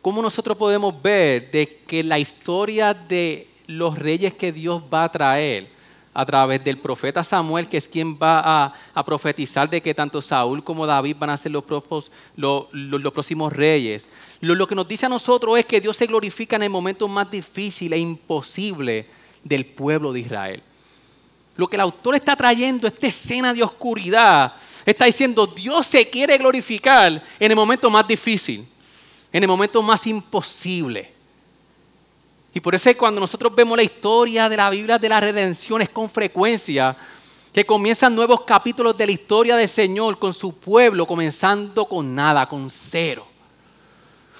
[0.00, 5.12] ¿cómo nosotros podemos ver de que la historia de los reyes que Dios va a
[5.12, 5.68] traer
[6.14, 10.62] a través del profeta Samuel, que es quien va a, profetizar de que tanto Saúl
[10.62, 14.08] como David van a ser los, próximos reyes.
[14.40, 17.30] Lo, que nos dice a nosotros es que Dios se glorifica en el momento más
[17.30, 19.06] difícil e imposible
[19.42, 20.62] del pueblo de Israel.
[21.56, 24.54] Lo que el autor está trayendo, esta escena de oscuridad,
[24.86, 28.66] está diciendo, Dios se quiere glorificar en el momento más difícil,
[29.32, 31.12] en el momento más imposible.
[32.54, 35.80] Y por eso es cuando nosotros vemos la historia de la Biblia de la redención
[35.80, 36.96] es con frecuencia
[37.52, 42.48] que comienzan nuevos capítulos de la historia del Señor con su pueblo, comenzando con nada,
[42.48, 43.26] con cero.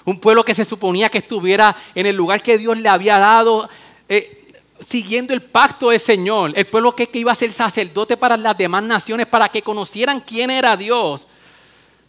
[0.05, 3.69] Un pueblo que se suponía que estuviera en el lugar que Dios le había dado,
[4.09, 4.42] eh,
[4.79, 6.51] siguiendo el pacto del Señor.
[6.55, 10.51] El pueblo que, iba a ser sacerdote para las demás naciones, para que conocieran quién
[10.51, 11.27] era Dios.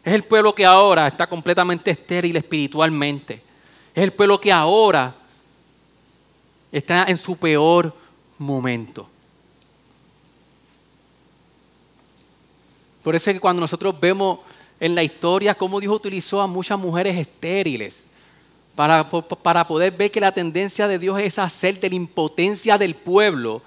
[0.05, 3.42] Es el pueblo que ahora está completamente estéril espiritualmente.
[3.94, 5.14] Es el pueblo que ahora
[6.70, 7.94] está en su peor
[8.38, 9.09] momento.
[13.03, 14.40] Por eso es que cuando nosotros vemos
[14.81, 18.07] en la historia cómo Dios utilizó a muchas mujeres estériles
[18.74, 23.62] para, poder ver que la tendencia de Dios es hacer de la impotencia del pueblo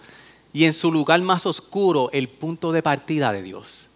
[0.52, 3.88] y en su lugar más oscuro el punto de partida de Dios.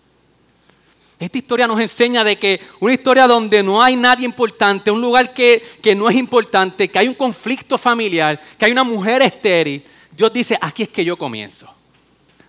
[1.19, 5.33] Esta historia nos enseña de que una historia donde no hay nadie importante, un lugar
[5.33, 5.63] que,
[5.95, 10.57] no es importante, que hay un conflicto familiar, que hay una mujer estéril, Dios dice,
[10.59, 11.71] aquí es que yo comienzo.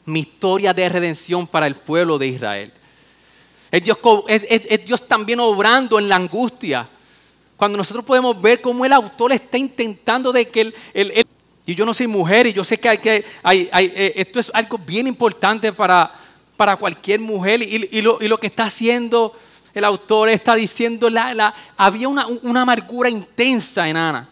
[0.07, 2.73] Mi historia de redención para el pueblo de Israel.
[3.71, 6.89] Es, Dios también obrando en la angustia.
[7.63, 11.27] Cuando nosotros podemos ver cómo el autor está intentando de que el,
[11.65, 14.51] y yo no soy mujer y yo sé que, hay que hay, eh, esto es
[14.53, 16.13] algo bien importante para,
[16.57, 19.37] para cualquier mujer y, lo, que está haciendo
[19.75, 24.29] el autor está diciendo, la, había una, una amargura intensa en Ana.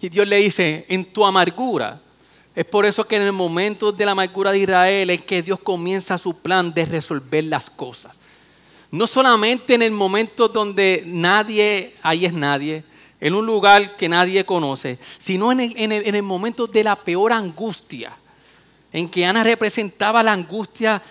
[0.00, 2.00] Y Dios le dice, en tu amargura
[2.56, 5.60] Es por eso que en el momento de la amargura de Israel es que Dios
[5.60, 8.18] comienza su plan de resolver las cosas.
[8.94, 12.84] No solamente en el momento donde nadie, ahí es nadie,
[13.20, 17.32] en un lugar que nadie conoce, sino en el, en el momento de la peor
[17.32, 18.16] angustia,
[18.92, 21.02] en que Ana representaba la angustia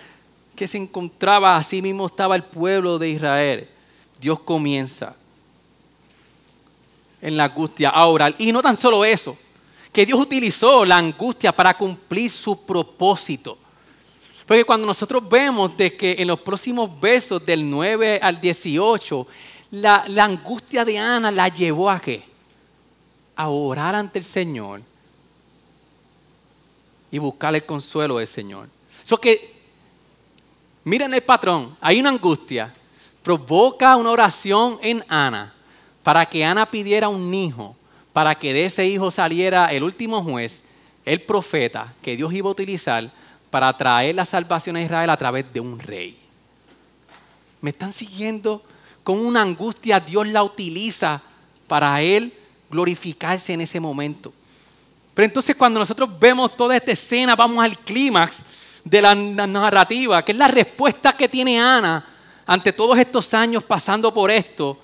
[0.56, 3.68] que se encontraba, así mismo estaba el pueblo de Israel.
[4.18, 5.14] Dios comienza
[7.20, 8.34] en la angustia ahora.
[8.38, 9.36] Y no tan solo eso,
[9.92, 13.58] que Dios utilizó la angustia para cumplir su propósito.
[14.46, 19.26] Porque cuando nosotros vemos de que en los próximos versos del 9 al 18,
[19.70, 22.24] la, la angustia de Ana la llevó a qué?
[23.36, 24.82] A orar ante el Señor
[27.10, 28.68] y buscar el consuelo del Señor.
[29.02, 29.54] Eso que,
[30.84, 32.72] miren el patrón, hay una angustia,
[33.22, 35.54] provoca una oración en Ana
[36.02, 37.74] para que Ana pidiera un hijo,
[38.12, 40.64] para que de ese hijo saliera el último juez,
[41.04, 43.10] el profeta que Dios iba a utilizar
[43.54, 46.18] para traer la salvación a Israel a través de un rey.
[47.60, 48.60] ¿Me están siguiendo?
[49.04, 51.22] Con una angustia Dios la utiliza
[51.68, 52.32] para Él
[52.68, 54.32] glorificarse en ese momento.
[55.14, 58.42] Pero entonces cuando nosotros vemos toda esta escena, vamos al clímax
[58.82, 62.04] de la narrativa, que es la respuesta que tiene Ana
[62.44, 64.80] ante todos estos años pasando por esto.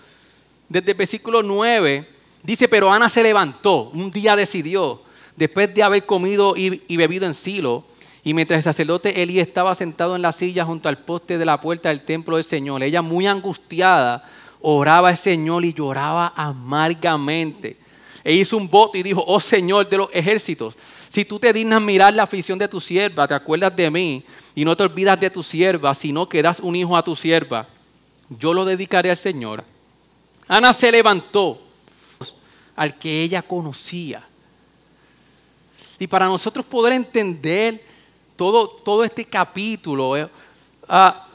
[0.69, 2.09] Desde el versículo 9
[2.45, 5.03] dice, pero Ana se levantó, un día decidió,
[5.35, 7.85] después de haber comido y, bebido en Silo,
[8.23, 11.61] y mientras el sacerdote Elí estaba sentado en la silla junto al poste de la
[11.61, 14.25] puerta del templo del Señor, ella muy angustiada
[14.61, 17.79] oraba al Señor y lloraba amargamente.
[18.23, 20.77] E hizo un voto y dijo, oh Señor de los ejércitos,
[21.09, 24.23] si tú te dignas mirar la aflicción de tu sierva, te acuerdas de mí
[24.55, 27.67] y no te olvidas de tu sierva, sino que das un hijo a tu sierva,
[28.29, 29.65] yo lo dedicaré al Señor.
[30.47, 31.59] Ana se levantó
[32.77, 34.23] al que ella conocía.
[35.99, 37.90] Y para nosotros poder entender
[38.41, 40.27] todo, todo este capítulo, eh,
[40.89, 41.27] ah,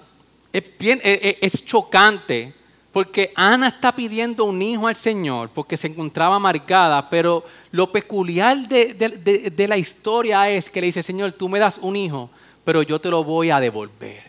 [0.52, 2.52] eh, eh, es chocante
[2.92, 8.58] porque Ana está pidiendo un hijo al Señor porque se encontraba amargada, pero lo peculiar
[8.68, 12.32] de, la historia es que le dice, Señor, tú me das un hijo,
[12.64, 14.24] pero yo te lo voy a devolver.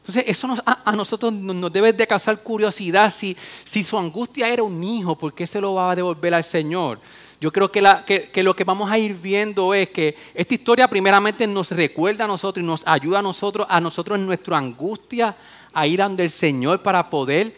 [0.00, 4.84] Entonces, eso a, nosotros nos debe de causar curiosidad si, si su angustia era un
[4.84, 7.00] hijo, ¿por qué se lo va a devolver al Señor?
[7.40, 11.70] Yo creo que, lo que vamos a ir viendo es que esta historia primeramente nos
[11.70, 15.36] recuerda a nosotros y nos ayuda a nosotros, a nosotros en nuestra angustia,
[15.72, 17.54] a ir ante el Señor para poder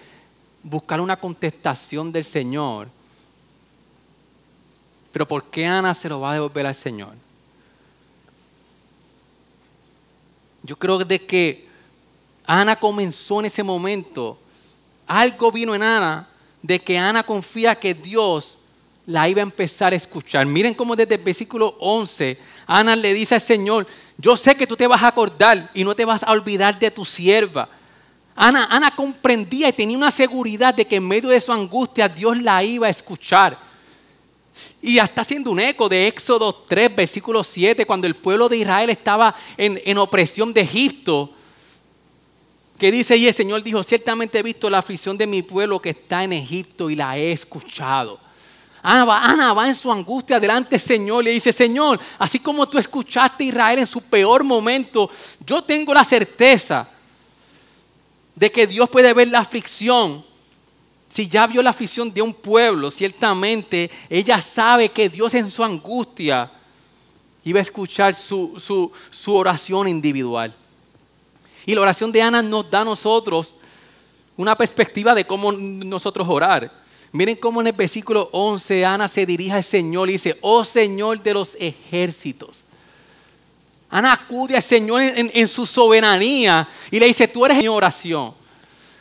[0.65, 2.89] buscar una contestación del Señor.
[5.13, 7.15] Pero ¿por qué Ana se lo va a devolver al Señor?
[10.65, 11.69] Yo creo de que
[12.45, 14.39] Ana comenzó en ese momento.
[15.07, 16.29] Algo vino en Ana
[16.61, 18.58] de que Ana confía que Dios
[19.09, 20.45] la iba a empezar a escuchar.
[20.45, 23.87] Miren cómo desde el versículo 11 Ana le dice al Señor,
[24.19, 26.91] yo sé que tú te vas a acordar y no te vas a olvidar de
[26.91, 27.71] tu sierva.
[28.37, 32.63] Ana, comprendía y tenía una seguridad de que en medio de su angustia Dios la
[32.63, 33.59] iba a escuchar.
[34.83, 38.91] Y está haciendo un eco de Éxodo 3, versículo 7, cuando el pueblo de Israel
[38.91, 41.33] estaba en, en opresión de Egipto.
[42.79, 45.91] Que dice, y el Señor dijo, ciertamente he visto la aflicción de mi pueblo que
[45.91, 48.28] está en Egipto y la he escuchado.
[48.83, 53.45] Ana va, en su angustia delante del Señor le dice, Señor, así como tú escuchaste
[53.45, 55.11] a Israel en su peor momento,
[55.45, 56.89] yo tengo la certeza
[58.35, 60.25] de que Dios puede ver la aflicción.
[61.09, 65.65] Si ya vio la aflicción de un pueblo, ciertamente ella sabe que Dios en su
[65.65, 66.51] angustia
[67.45, 70.55] iba a escuchar su, su oración individual.
[71.67, 73.55] Y la oración de Ana nos da a nosotros
[74.37, 76.73] una perspectiva de cómo nosotros orar.
[77.13, 81.23] Miren cómo en el versículo 11 Ana se dirige al Señor y dice, oh Señor
[81.23, 82.65] de los ejércitos.
[83.91, 88.35] Ana acude al Señor en, su soberanía y le dice, tú eres mi oración.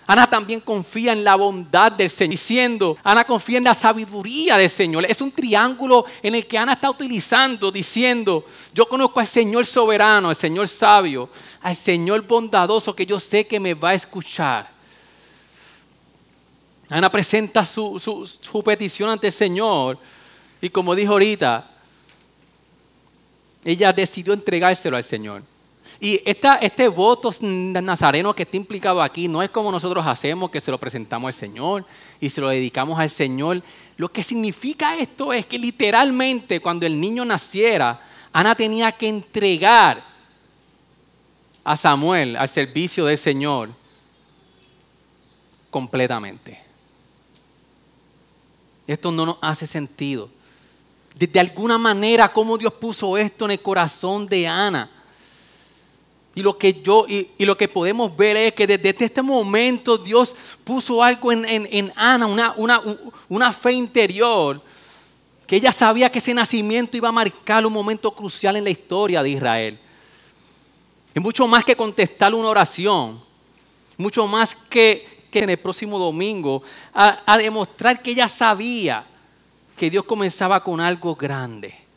[0.10, 4.70] Ana también confía en la bondad del Señor, diciendo, Ana confía en la sabiduría del
[4.70, 5.06] Señor.
[5.06, 10.30] Es un triángulo en el que Ana está utilizando, diciendo, yo conozco al Señor soberano,
[10.30, 11.30] al Señor sabio,
[11.62, 14.77] al Señor bondadoso que yo sé que me va a escuchar.
[16.90, 19.98] Ana presenta su, su petición ante el Señor
[20.62, 21.70] y como dijo ahorita,
[23.64, 25.44] ella decidió entregárselo al Señor.
[26.00, 30.70] Y este voto nazareno que está implicado aquí no es como nosotros hacemos, que se
[30.70, 31.86] lo presentamos al Señor
[32.22, 33.64] y se lo dedicamos al Señor.
[33.98, 38.00] Lo que significa esto es que literalmente cuando el niño naciera,
[38.32, 40.04] Ana tenía que entregar
[41.64, 43.70] a Samuel al servicio del Señor
[45.72, 46.67] completamente.
[48.88, 50.30] Esto no nos hace sentido.
[51.16, 54.90] de, alguna manera cómo Dios puso esto en el corazón de Ana.
[56.34, 60.36] Y lo que yo y, lo que podemos ver es que desde este momento Dios
[60.64, 62.82] puso algo en, Ana, una, una,
[63.28, 64.62] una, fe interior,
[65.48, 69.24] que ella sabía que ese nacimiento iba a marcar un momento crucial en la historia
[69.24, 69.80] de Israel.
[71.12, 73.20] Es mucho más que contestar una oración,
[73.98, 79.06] mucho más que, en el próximo domingo, a demostrar que ella sabía
[79.76, 81.88] que Dios comenzaba con algo grande.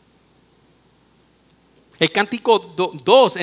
[2.01, 3.35] El cántico 2,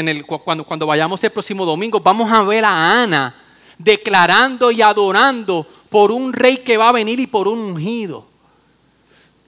[0.44, 3.36] cuando, cuando vayamos el próximo domingo, vamos a ver a Ana
[3.78, 8.26] declarando y adorando por un rey que va a venir y por un ungido.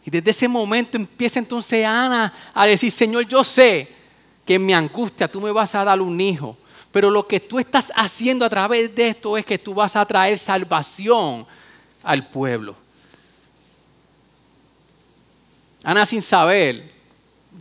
[0.06, 3.92] Y desde ese momento empieza entonces Ana a decir, Señor, yo sé
[4.46, 6.56] que en mi angustia tú me vas a dar un hijo,
[6.92, 10.06] pero lo que tú estás haciendo a través de esto es que tú vas a
[10.06, 11.46] traer salvación
[12.04, 12.76] al pueblo.
[15.84, 16.92] Ana sin saber,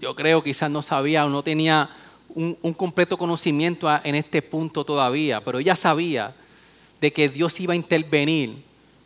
[0.01, 1.91] yo creo quizás no sabía o no tenía
[2.35, 6.35] un, completo conocimiento en este punto todavía, pero ella sabía
[7.01, 8.63] de que Dios iba a intervenir,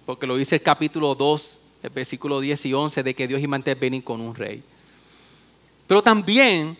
[0.07, 3.57] porque lo dice el capítulo 2, el versículo 10 y 11, de que Dios iba
[3.57, 4.63] a intervenir con un rey.
[5.87, 6.77] Pero también,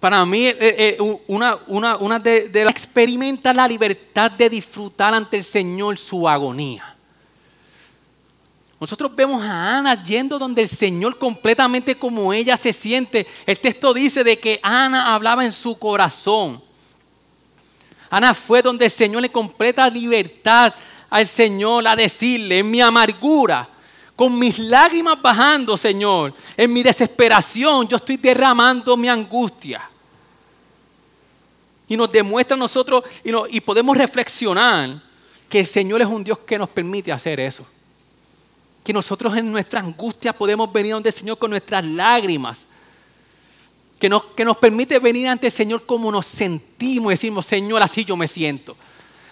[0.00, 5.44] para mí, eh, eh, una, una, de, de experimenta la libertad de disfrutar ante el
[5.44, 6.94] Señor su agonía.
[8.80, 13.26] Nosotros vemos a Ana yendo donde el Señor completamente como ella se siente.
[13.44, 16.62] El texto dice de que Ana hablaba en su corazón.
[18.08, 20.72] Ana fue donde el Señor le completa libertad
[21.10, 23.68] al Señor a decirle, en mi amargura,
[24.18, 29.88] con mis lágrimas bajando, Señor, en mi desesperación, yo estoy derramando mi angustia.
[31.86, 35.00] Y nos demuestra a nosotros y, podemos reflexionar
[35.48, 37.64] que el Señor es un Dios que nos permite hacer eso
[38.82, 42.66] que nosotros en nuestra angustia podemos venir ante el Señor con nuestras lágrimas.
[44.00, 48.04] Que nos, que nos permite venir ante el Señor como nos sentimos decimos, Señor, así
[48.04, 48.76] yo me siento.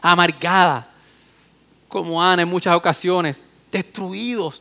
[0.02, 0.88] Amargada,
[1.88, 3.40] como Ana en muchas ocasiones,
[3.72, 4.60] destruidos.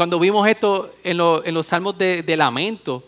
[0.00, 3.04] Cuando vimos esto en, los salmos de, lamento,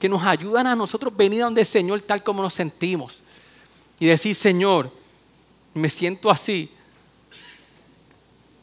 [0.00, 3.22] que nos ayudan a nosotros venir donde el Señor tal como nos sentimos.
[4.00, 4.90] Y decir, Señor,
[5.74, 6.68] me siento así,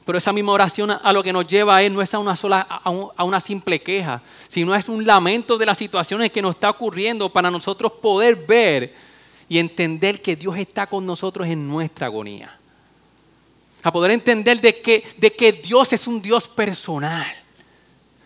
[0.03, 2.59] pero esa misma oración a lo que nos lleva es no es a una sola,
[2.59, 7.29] a, una simple queja, sino es un lamento de las situaciones que nos está ocurriendo
[7.29, 8.93] para nosotros poder ver
[9.47, 12.53] y entender que Dios está con nosotros en nuestra agonía.
[13.81, 17.40] A poder entender de que, de que Dios es un Dios personal.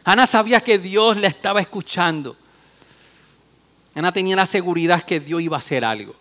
[0.05, 2.37] Ana sabía que Dios la estaba escuchando.
[3.95, 6.13] Ana tenía la seguridad que Dios iba a hacer algo.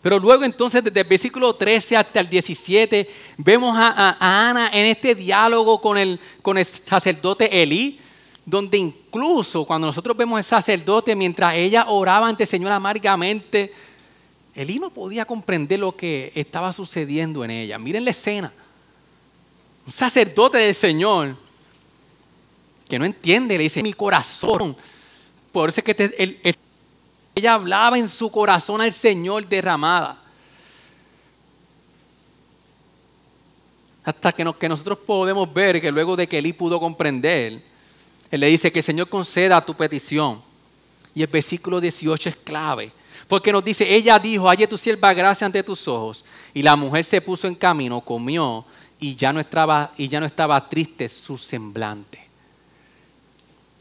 [0.00, 3.08] Pero luego entonces desde el versículo 13 hasta el 17
[3.38, 4.16] vemos a,
[4.48, 7.98] Ana en este diálogo con el, con el sacerdote Elí,
[8.46, 13.72] donde incluso cuando nosotros vemos al sacerdote mientras ella oraba ante el Señor amargamente,
[14.54, 17.78] Elí no podía comprender lo que estaba sucediendo en ella.
[17.78, 18.52] Miren la escena.
[19.86, 21.43] Un sacerdote del Señor
[22.88, 24.76] que no entiende, le dice, mi corazón.
[25.52, 26.56] Por eso es que el, el
[27.34, 30.20] ella hablaba en su corazón al Señor derramada.
[34.04, 37.62] Hasta que, que nosotros podemos ver que luego de que Elí pudo comprender,
[38.30, 40.42] Él le dice que el Señor conceda tu petición.
[41.14, 42.92] Y el versículo 18 es clave.
[43.26, 46.24] Porque nos dice, ella dijo, halle tu sierva gracia ante tus ojos.
[46.52, 48.64] Y la mujer se puso en camino, comió
[49.00, 52.23] y ya no estaba, y ya no estaba triste su semblante.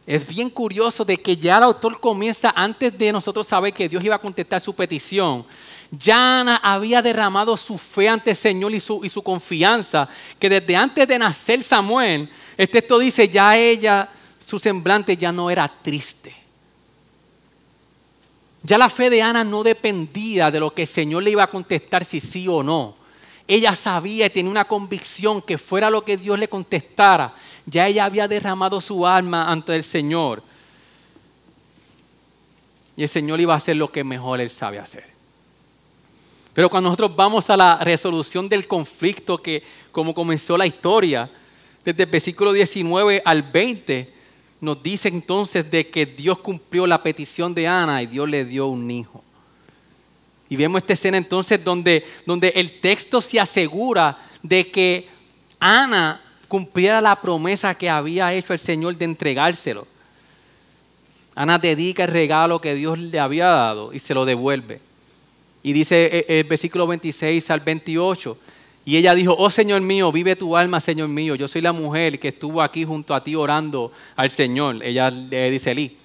[0.05, 4.03] Es bien curioso de que ya el autor comienza antes de nosotros saber que Dios
[4.03, 5.45] iba a contestar su petición.
[5.91, 11.07] Ya Ana había derramado su fe ante el Señor y su, confianza, que desde antes
[11.07, 16.35] de nacer Samuel, el texto dice, ya ella, su semblante ya no era triste.
[18.61, 21.49] Ya la fe de Ana no dependía de lo que el Señor le iba a
[21.49, 23.02] contestar si sí o no.
[23.47, 27.33] Ella sabía y tenía una convicción que fuera lo que Dios le contestara,
[27.65, 30.43] ya ella había derramado su alma ante el Señor.
[32.95, 35.05] Y el Señor iba a hacer lo que mejor Él sabe hacer.
[36.53, 41.29] Pero cuando nosotros vamos a la resolución del conflicto que como comenzó la historia,
[41.83, 44.13] desde el versículo 19 al 20,
[44.61, 48.67] nos dice entonces de que Dios cumplió la petición de Ana y Dios le dio
[48.67, 49.23] un hijo.
[50.49, 55.07] Y vemos esta escena entonces donde, donde el texto se asegura de que
[55.59, 59.87] Ana cumpliera la promesa que había hecho el Señor de entregárselo.
[61.35, 64.79] Ana dedica el regalo que Dios le había dado y se lo devuelve.
[65.63, 68.37] Y dice eh, el versículo 26 al 28
[68.85, 71.35] Y ella dijo, oh Señor mío, vive tu alma, Señor mío.
[71.35, 74.83] Yo soy la mujer que estuvo aquí junto a ti orando al Señor.
[74.83, 75.97] Ella le dice Elí.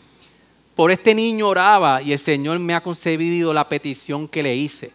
[0.78, 4.92] Por este niño oraba y el Señor me ha concedido la petición que le hice.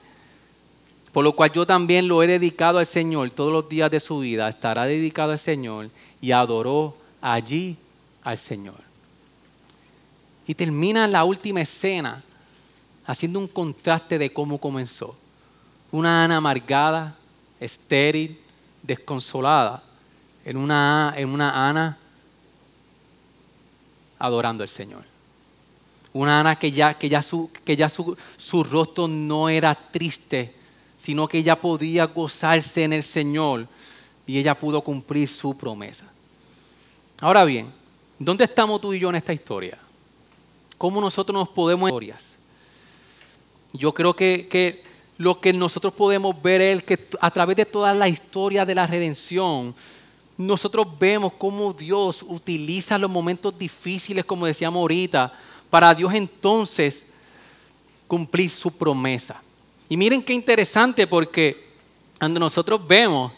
[1.11, 4.19] Por lo cual yo también lo he dedicado al Señor todos los días de su
[4.19, 4.47] vida.
[4.47, 5.89] Estará dedicado al Señor
[6.21, 7.75] y adoró allí
[8.23, 8.79] al Señor.
[10.47, 12.23] Y termina la última escena
[13.05, 15.17] haciendo un contraste de cómo comenzó.
[15.91, 17.17] Una Ana amargada,
[17.59, 18.39] estéril,
[18.81, 19.84] desconsolada,
[20.45, 21.97] en una, en una Ana
[24.17, 25.12] adorando al Señor.
[26.14, 30.53] Una Ana que ya, que ya, su, que ya su, su rostro no era triste,
[30.95, 33.68] sino que ella podía gozarse en el Señor
[34.28, 36.11] y ella pudo cumplir su promesa.
[37.20, 37.72] Ahora bien,
[38.20, 39.78] ¿dónde estamos tú y yo en esta historia?
[40.78, 42.36] ¿Cómo nosotros nos podemos historias?
[43.74, 44.84] Yo creo que, que
[45.18, 48.86] lo que nosotros podemos ver es que a través de toda la historia de la
[48.86, 49.74] redención,
[50.38, 55.34] nosotros vemos cómo Dios utiliza los momentos difíciles, como decíamos ahorita,
[55.74, 57.07] para Dios entonces
[58.07, 59.41] cumplir su promesa.
[59.89, 61.65] Y miren qué interesante porque
[62.19, 63.32] cuando nosotros vemos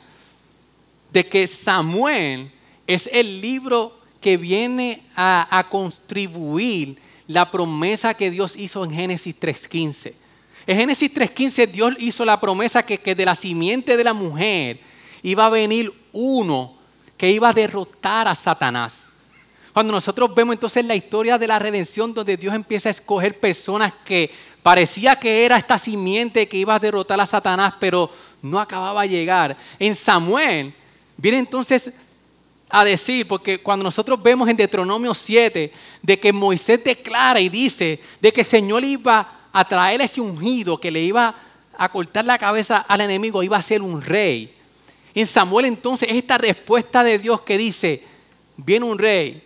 [1.13, 2.51] de que Samuel
[2.86, 10.13] es el libro que viene a, contribuir la promesa que Dios hizo en Génesis 3.15.
[10.67, 14.81] En Génesis 3.15 Dios hizo la promesa que, de la simiente de la mujer
[15.23, 16.73] iba a venir uno
[17.15, 19.05] que iba a derrotar a Satanás.
[19.76, 23.91] Cuando nosotros vemos entonces la historia de la redención donde Dios empieza a escoger personas
[24.05, 24.32] que
[24.63, 28.09] parecía que era esta simiente que iba a derrotar a Satanás, pero
[28.41, 29.57] no acababa de llegar.
[29.78, 30.73] En Samuel
[31.17, 31.91] viene entonces
[32.69, 37.99] a decir, porque cuando nosotros vemos en Deuteronomio 7, de que Moisés declara y dice
[38.21, 41.36] de que el Señor iba a traer ese ungido que le iba
[41.78, 44.55] a cortar la cabeza al enemigo, iba a ser un rey.
[45.13, 48.03] En Samuel entonces esta respuesta de Dios que dice,
[48.55, 49.41] viene un rey,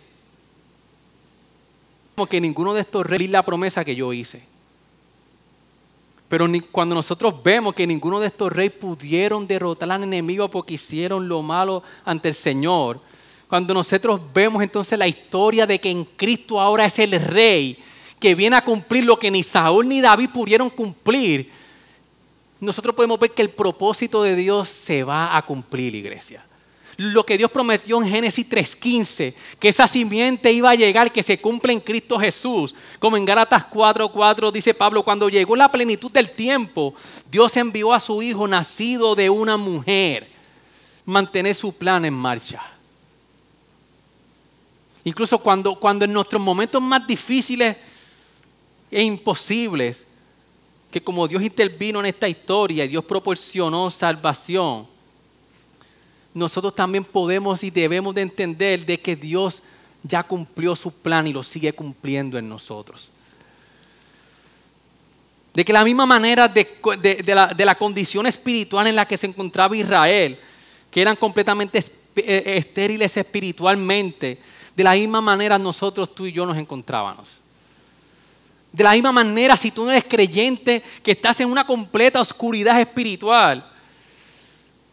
[2.28, 4.42] que ninguno de estos reyes la promesa que yo hice.
[6.28, 11.28] Pero cuando nosotros vemos que ninguno de estos reyes pudieron derrotar al enemigo porque hicieron
[11.28, 13.00] lo malo ante el Señor,
[13.48, 17.76] cuando nosotros vemos entonces la historia de que en Cristo ahora es el rey
[18.20, 21.50] que viene a cumplir lo que ni Saúl ni David pudieron cumplir,
[22.60, 26.44] nosotros podemos ver que el propósito de Dios se va a cumplir, iglesia.
[27.02, 31.40] Lo que Dios prometió en Génesis 3.15, que esa simiente iba a llegar, que se
[31.40, 32.74] cumple en Cristo Jesús.
[32.98, 36.92] Como en Gálatas 4.4 dice Pablo, cuando llegó la plenitud del tiempo,
[37.30, 40.28] Dios envió a su Hijo nacido de una mujer,
[41.06, 42.60] mantener su plan en marcha.
[45.02, 47.78] Incluso cuando, cuando en nuestros momentos más difíciles
[48.90, 50.04] e imposibles,
[50.90, 54.89] que como Dios intervino en esta historia y Dios proporcionó salvación,
[56.34, 59.62] nosotros también podemos y debemos de entender de que Dios
[60.02, 63.10] ya cumplió su plan y lo sigue cumpliendo en nosotros.
[65.52, 66.66] De que la misma manera de,
[67.26, 70.38] la, de la condición espiritual en la que se encontraba Israel,
[70.90, 71.82] que eran completamente
[72.16, 74.38] eh, estériles espiritualmente,
[74.76, 77.40] de la misma manera nosotros, tú y yo nos encontrábamos.
[78.72, 82.80] De la misma manera, si tú no eres creyente, que estás en una completa oscuridad
[82.80, 83.69] espiritual,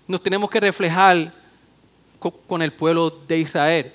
[0.07, 1.33] nos tenemos que reflejar
[2.47, 3.93] con el pueblo de Israel.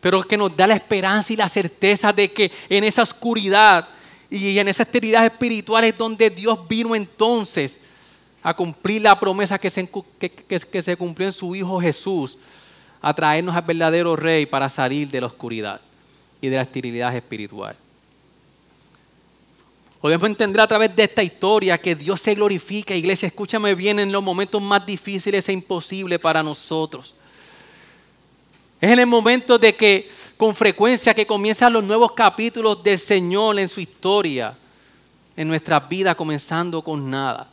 [0.00, 3.88] Pero que nos da la esperanza y la certeza de que en esa oscuridad
[4.28, 7.80] y en esa esterilidad espiritual es donde Dios vino entonces
[8.42, 9.88] a cumplir la promesa que se,
[10.18, 12.38] que se cumplió en su Hijo Jesús
[13.00, 15.80] a traernos al verdadero rey para salir de la oscuridad
[16.40, 17.76] y de la esterilidad espiritual.
[20.02, 24.10] Podemos entender a través de esta historia que Dios se glorifica, iglesia, escúchame bien, en
[24.10, 27.14] los momentos más difíciles e imposibles para nosotros.
[28.80, 33.60] Es en el momento de que con frecuencia que comienzan los nuevos capítulos del Señor
[33.60, 34.58] en su historia,
[35.36, 37.48] en nuestra vida comenzando con nada.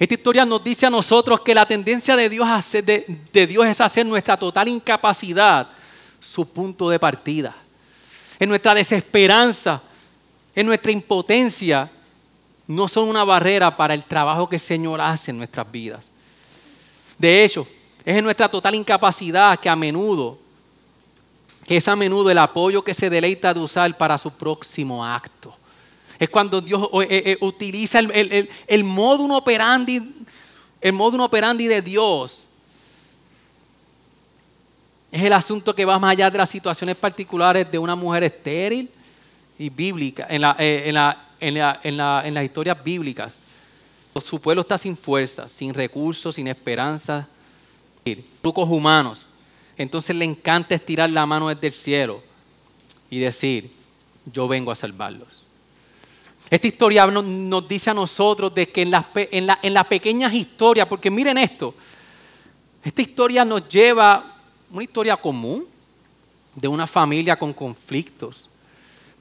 [0.00, 4.04] Esta historia nos dice a nosotros que la tendencia de Dios, de, Dios es hacer
[4.04, 5.68] nuestra total incapacidad
[6.18, 7.54] su punto de partida.
[8.40, 9.80] En nuestra desesperanza,
[10.54, 11.90] en nuestra impotencia,
[12.66, 16.10] no son una barrera para el trabajo que el Señor hace en nuestras vidas.
[17.18, 17.66] De hecho,
[18.04, 20.38] es en nuestra total incapacidad que a menudo,
[21.66, 25.54] que es a menudo el apoyo que se deleita de usar para su próximo acto.
[26.18, 28.10] Es cuando Dios eh, eh, utiliza el,
[28.66, 28.84] el,
[29.30, 30.00] operandi,
[30.80, 32.42] el modo operandi de Dios.
[35.10, 38.88] Es el asunto que va más allá de las situaciones particulares de una mujer estéril
[39.58, 41.54] y bíblica, en, la, eh, en, la, en,
[41.96, 43.36] la, en, las historias bíblicas.
[44.22, 47.28] Su pueblo está sin fuerza, sin recursos, sin esperanza,
[48.40, 49.26] trucos humanos.
[49.78, 52.22] Entonces le encanta estirar la mano desde el cielo
[53.08, 53.70] y decir,
[54.32, 55.44] yo vengo a salvarlos.
[56.50, 60.86] Esta historia nos, dice a nosotros de que en las, en, en las pequeñas historias,
[60.86, 61.74] porque miren esto,
[62.84, 64.36] esta historia nos lleva
[64.70, 65.66] una historia común
[66.54, 68.50] de una familia con conflictos,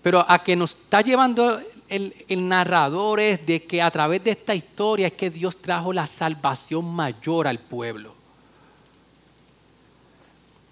[0.01, 4.55] pero a que nos está llevando el, narrador es de que a través de esta
[4.55, 8.15] historia es que Dios trajo la salvación mayor al pueblo.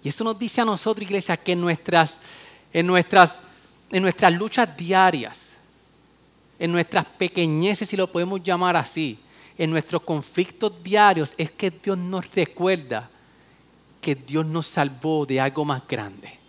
[0.02, 2.20] Y eso nos dice a nosotros, iglesia, que en nuestras,
[2.72, 3.42] en nuestras,
[3.92, 5.56] en nuestras luchas diarias,
[6.58, 9.18] en nuestras pequeñeces, si lo podemos llamar así,
[9.58, 13.10] en nuestros conflictos diarios, es que Dios nos recuerda
[14.00, 16.39] que Dios nos salvó de algo más grande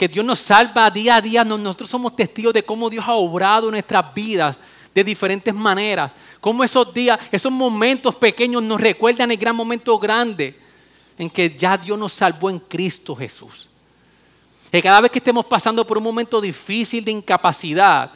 [0.00, 1.44] que Dios nos salva día a día.
[1.44, 4.58] Nosotros somos testigos de cómo Dios ha obrado en nuestras vidas
[4.94, 6.10] de diferentes maneras.
[6.40, 10.58] Cómo esos días, esos momentos pequeños nos recuerdan el gran momento grande
[11.18, 13.68] en que ya Dios nos salvó en Cristo Jesús.
[14.72, 18.10] Que cada vez que estemos pasando por un momento difícil de incapacidad,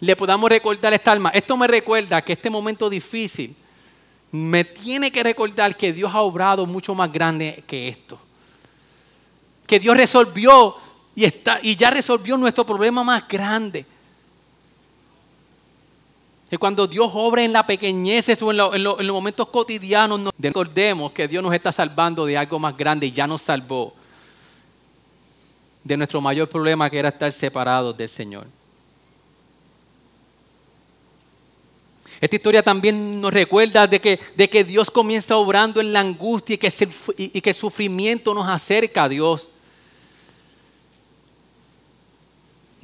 [0.00, 1.30] le podamos recordar esta alma.
[1.30, 3.56] Esto me recuerda que este momento difícil
[4.30, 8.18] me tiene que recordar que Dios ha obrado mucho más grande que esto
[9.66, 10.76] que Dios resolvió
[11.14, 13.86] y, está, y ya resolvió nuestro problema más grande.
[16.50, 21.26] Que cuando Dios obra en la pequeñez o en, los momentos cotidianos, nos recordemos que
[21.26, 23.94] Dios nos está salvando de algo más grande y ya nos salvó
[25.82, 28.46] de nuestro mayor problema que era estar separados del Señor.
[32.20, 36.54] Esta historia también nos recuerda de que, de que Dios comienza obrando en la angustia
[36.54, 36.72] y que,
[37.18, 39.48] y que el sufrimiento nos acerca a Dios.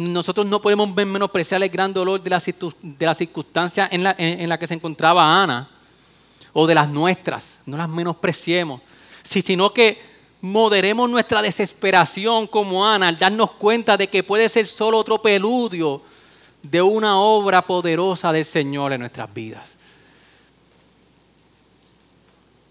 [0.00, 2.42] Nosotros no podemos menospreciar el gran dolor de la,
[2.82, 5.68] de la circunstancia en la, en, la, que se encontraba Ana
[6.54, 7.58] o de las nuestras.
[7.66, 8.80] No las menospreciemos,
[9.22, 10.00] sino que
[10.40, 16.00] moderemos nuestra desesperación como Ana al darnos cuenta de que puede ser solo otro peludio
[16.62, 19.76] de una obra poderosa del Señor en nuestras vidas.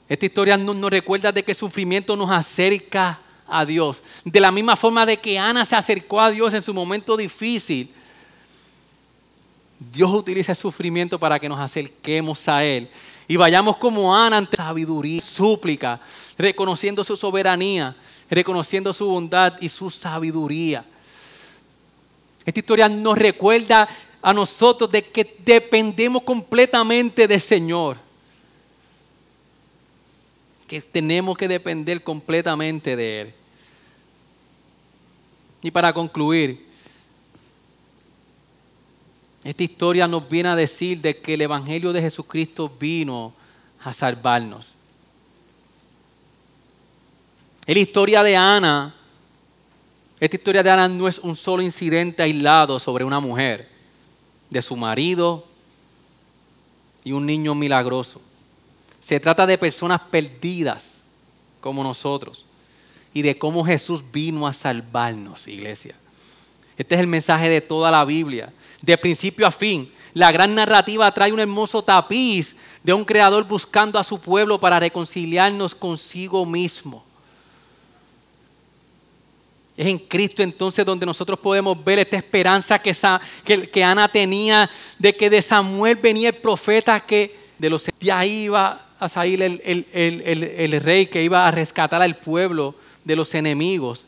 [0.07, 3.19] Esta historia nos, nos recuerda de que el sufrimiento nos acerca
[3.51, 4.03] a Dios.
[4.23, 7.93] De la misma forma de que Ana se acercó a Dios en su momento difícil,
[9.79, 12.89] Dios utiliza el sufrimiento para que nos acerquemos a Él.
[13.27, 16.01] Y vayamos como Ana ante sabiduría, súplica,
[16.37, 17.95] reconociendo su soberanía,
[18.29, 20.83] reconociendo su bondad y su sabiduría.
[22.45, 23.87] Esta historia nos recuerda
[24.21, 27.97] a nosotros de que dependemos completamente del Señor.
[30.67, 33.33] Que tenemos que depender completamente de Él.
[35.61, 36.65] Y para concluir,
[39.43, 43.33] esta historia nos viene a decir de que el Evangelio de Jesucristo vino
[43.81, 44.73] a salvarnos.
[47.65, 48.95] Es la historia de Ana.
[50.19, 53.69] Esta historia de Ana no es un solo incidente aislado sobre una mujer,
[54.49, 55.45] de su marido
[57.03, 58.21] y un niño milagroso.
[58.99, 61.03] Se trata de personas perdidas
[61.61, 62.45] como nosotros
[63.13, 65.95] y de cómo Jesús vino a salvarnos, iglesia.
[66.77, 69.91] Este es el mensaje de toda la Biblia, de principio a fin.
[70.13, 74.79] La gran narrativa trae un hermoso tapiz de un creador buscando a su pueblo para
[74.79, 77.03] reconciliarnos consigo mismo.
[79.75, 82.93] Es en Cristo entonces donde nosotros podemos ver esta esperanza que,
[83.69, 88.88] que, Ana tenía de que de Samuel venía el profeta que de los de iba
[88.99, 89.61] a salir el,
[89.93, 94.05] el rey que iba a rescatar al pueblo de los enemigos,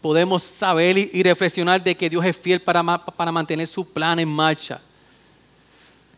[0.00, 4.28] podemos saber y reflexionar de que Dios es fiel para, para mantener su plan en
[4.28, 4.80] marcha.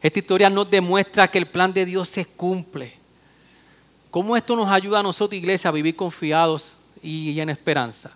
[0.02, 2.94] Esta historia nos demuestra que el plan de Dios se cumple.
[4.10, 6.72] ¿Cómo esto nos ayuda a nosotros, iglesia, a vivir confiados
[7.02, 8.10] y en esperanza?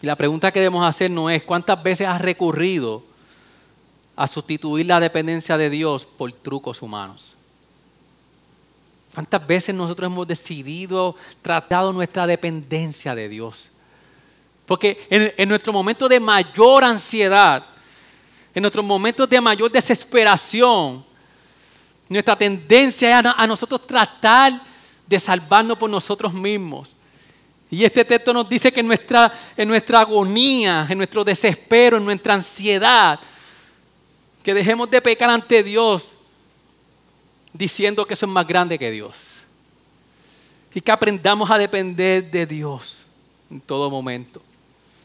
[0.00, 3.02] Y la pregunta que debemos hacer no es cuántas veces has recurrido
[4.18, 7.36] a sustituir la dependencia de Dios por trucos humanos.
[9.14, 13.70] ¿Cuántas veces nosotros hemos decidido, tratado nuestra dependencia de Dios?
[14.66, 17.64] Porque en, nuestro momento de mayor ansiedad,
[18.52, 21.04] en nuestros momentos de mayor desesperación,
[22.08, 24.60] nuestra tendencia es a, nosotros tratar
[25.06, 26.92] de salvarnos por nosotros mismos.
[27.70, 32.34] Y este texto nos dice que nuestra, en nuestra agonía, en nuestro desespero, en nuestra
[32.34, 33.20] ansiedad,
[34.42, 36.16] que dejemos de pecar ante Dios
[37.52, 39.36] diciendo que eso es más grande que Dios.
[40.74, 42.98] Y que aprendamos a depender de Dios
[43.50, 44.42] en todo momento.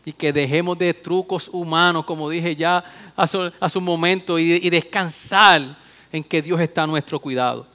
[0.05, 2.84] y que dejemos de trucos humanos, como dije ya
[3.15, 3.25] a
[3.69, 5.77] su, momento, y, descansar
[6.11, 7.65] en que Dios está a nuestro cuidado.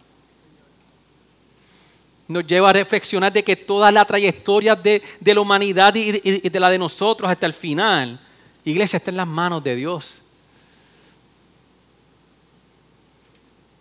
[2.26, 6.68] Nos lleva a reflexionar de que toda la trayectoria de, la humanidad y de la
[6.68, 8.20] de nosotros hasta el final,
[8.62, 10.20] iglesia, está en las manos de Dios.